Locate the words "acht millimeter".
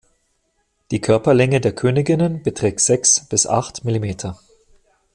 3.45-4.39